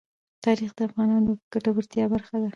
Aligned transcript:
تاریخ 0.45 0.71
د 0.75 0.79
افغانانو 0.87 1.25
د 1.27 1.29
ګټورتیا 1.53 2.05
برخه 2.13 2.35
ده. 2.41 2.49